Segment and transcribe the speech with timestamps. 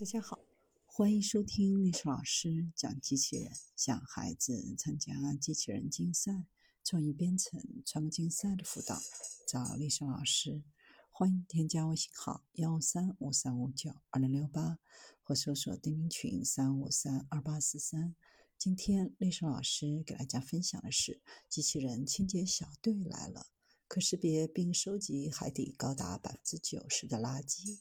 [0.00, 0.38] 大家好，
[0.86, 6.46] 欢迎收听历史老师讲机器人，想孩子参加机器人竞赛、
[6.82, 8.98] 创意编程、创客竞赛的辅导，
[9.46, 10.62] 找历史老师。
[11.10, 14.78] 欢迎添加微信号幺三五三五九二零六八，
[15.22, 18.14] 或搜索钉钉群三五三二八四三。
[18.56, 23.48] 今天历史老师给大家分享的是机器人清洁小队来了，
[23.86, 27.80] 可识别并收集海底高达百分之九十的垃圾。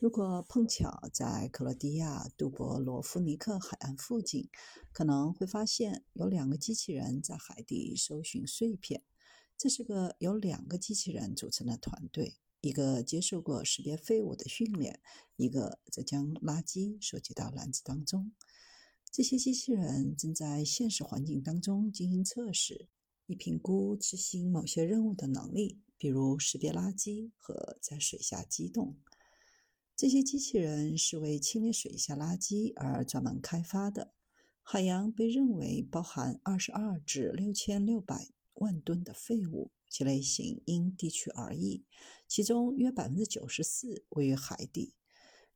[0.00, 4.48] 如果碰巧在克罗地亚杜博罗夫尼克海岸附近，
[4.92, 9.02] 可能会发现有两个机器人在海底搜寻碎片。
[9.56, 15.00] 这是个由两个机器人组成的团队，一个接受过识别废物的训练，
[15.34, 18.30] 一个则将垃圾收集到篮子当中。
[19.10, 22.88] 这些机器人正在现实环境当中进行测试，
[23.26, 28.96] 以评估执行某些任务的能力，比如识别垃圾和在水下机动。
[29.98, 34.14] 这些机器人是为清理水下垃圾而专门开发的。
[34.62, 41.84] 海洋被认为包含二十二至六千六百万吨的废物，其类型因地区而异。
[42.28, 44.94] 其中约百分之九十四位于海底，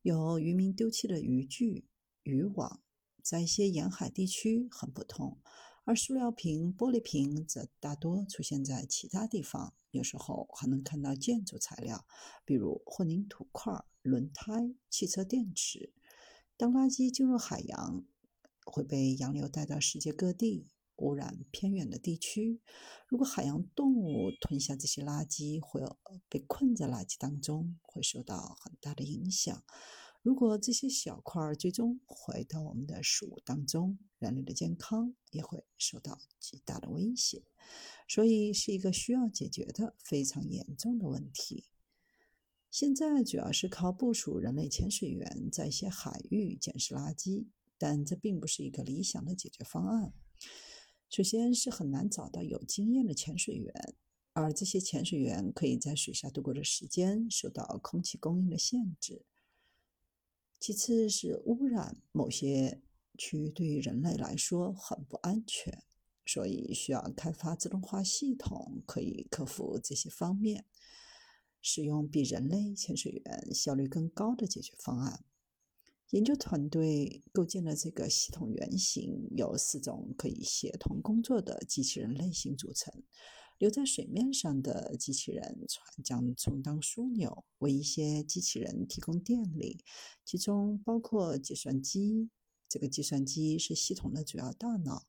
[0.00, 1.86] 有渔民丢弃的渔具、
[2.24, 2.82] 渔网，
[3.22, 5.38] 在一些沿海地区很普通；
[5.84, 9.74] 而塑料瓶、玻璃瓶则大多出现在其他地方。
[9.90, 12.06] 有时候还能看到建筑材料，
[12.44, 13.84] 比如混凝土块。
[14.02, 15.92] 轮胎、汽车电池。
[16.56, 18.04] 当垃圾进入海洋，
[18.64, 22.60] 会被洋流带到世界各地，污染偏远的地区。
[23.06, 25.80] 如果海洋动物吞下这些垃圾，会
[26.28, 29.62] 被困在垃圾当中，会受到很大的影响。
[30.22, 37.42] 如果这些小块最终回到我们的食物当中，人类的健康也会受到极大的威胁。
[38.06, 41.64] 所以，是一个需要解决的非常严重的问题。
[42.70, 50.14] 现在主要是靠部署人类潜水员在一些海域捡拾垃圾，但这并不是一个理想的解决方案。
[51.10, 53.94] 首先是很难找到有经验的潜水员，
[54.32, 59.26] 而这些潜水员可以在水下度过的时间受到空气供应的限制。
[60.62, 62.80] 其次是污染，某些
[63.18, 65.82] 区域对于人类来说很不安全，
[66.24, 70.64] 所以需要开发自动化系统，可以克服这些方面。
[71.60, 75.24] 使用比人类潜水员效率更高的解决方案。
[76.10, 83.02] 研究团队构建了这个系统原型，由四种可以协同工作的机器人类型组成。
[83.62, 89.84] 留在水面上的机器人船将充当枢纽，为一些机器人提供电力，
[90.24, 92.28] 其中包括计算机。
[92.68, 95.06] 这个计算机是系统的主要大脑。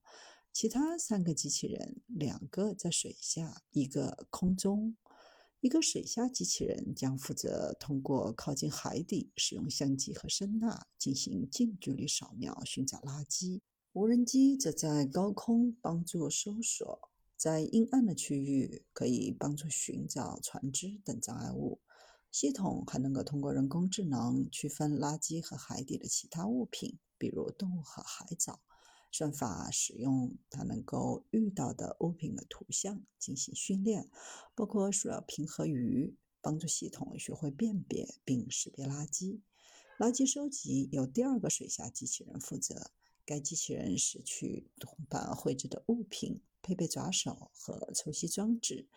[0.52, 4.96] 其他三个机器人，两个在水下，一个空中。
[5.59, 13.62] 一个水下机器人将负责通过靠近海底，使用相机和声呐进行近距离扫描，寻找垃圾。
[13.94, 21.80] 无人机则在高空帮助搜索，在阴暗的区域可以帮助寻找船只等障碍物。
[22.32, 28.62] 系统还能够通过人工智能区分垃圾和海底的其他物品，比如动物和海藻。
[29.12, 34.10] 算法使用它能够遇到的物品的图像进行训练，
[34.56, 39.42] 包括塑料瓶和鱼，帮助系统学会辨别并识别垃圾。
[40.00, 42.90] 垃圾收集由第二个水下机器人负责，
[43.24, 48.88] 该机器人拾取同伴绘制的物品，配备爪手和抽吸装置，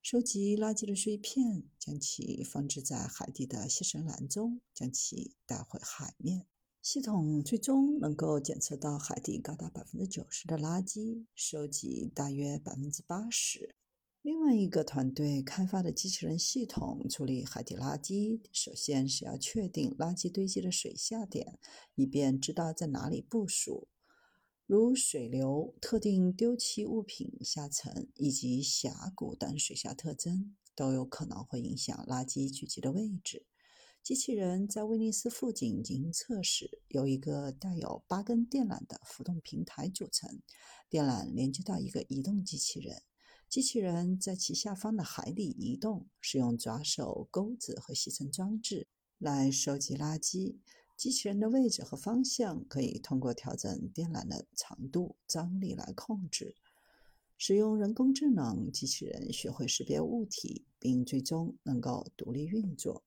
[0.00, 6.46] 收集垃圾的碎片，将其放置在海底的吸尘篮中，将其带回海面。
[6.80, 13.74] 系统最终能够检测到海底高达百分之九十的垃圾，收集大约百分之八十。
[14.22, 21.58] 另外一个团队开发的机器人系统处理海底垃圾，首先是要确定垃圾堆积的水下点，
[21.96, 23.88] 以便知道在哪里部署，
[24.72, 33.44] 如水流、特定丢弃物品下沉以及峡谷等水下特征，都有可能会影响垃圾聚集的位置。
[34.02, 40.40] 机器人在威尼斯附近进行测试，由一个带有八根电缆的浮动平台组成。
[40.88, 43.02] 电缆连接到一个移动机器人，
[43.50, 48.88] 机器人在其下方的海底移动，使用爪手、钩子和吸尘装置
[49.18, 50.56] 来收集垃圾。
[51.02, 56.54] 机器人的位置和方向可以通过调整电缆的长度、张力来控制。
[57.36, 63.02] 使用人工智能，机器人学会识别物体，并最终能够独立运作。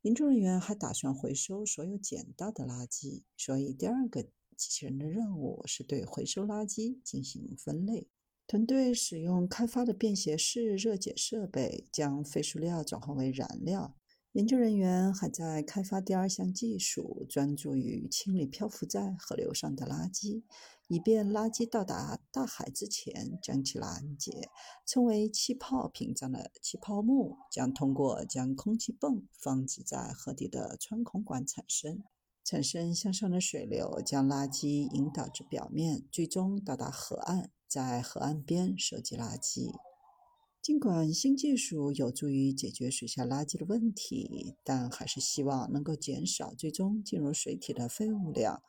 [0.00, 4.22] 研究人员还打算回收所有捡到的垃圾，所以第二个
[4.56, 8.08] 机器人的任务是对回收垃圾进行分类。
[8.46, 13.97] 团队使用开发的便携式热解设备，将废塑料转化为燃料，
[14.32, 20.42] 研究人员还在开发第二项技术，专注于清理漂浮在河流上的垃圾，
[20.86, 24.50] 以便垃圾到达大海之前将其拦截。
[24.86, 32.04] 称为气泡屏障的气泡幕将通过将空气泵放置在河底的穿孔管产生，
[32.44, 39.87] 产生向上的水流，将垃圾引导至表面，最终到达河岸，在河岸边收集垃圾。
[40.60, 48.62] 尽管新技术有助于解决水下垃圾的问题，但还是希望能够减少最终进入水体的废物量，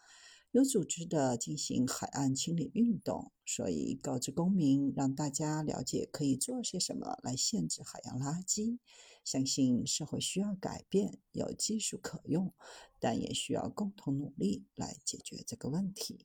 [0.51, 3.31] 有组织地进行海岸清理运动。
[3.45, 8.77] 所以，告知公民，让大家了解可以做些什么来限制海洋垃圾。
[9.25, 12.53] 相信社会需要改变，有技术可用，
[12.99, 16.17] 但也需要共同努力来解决这个问题。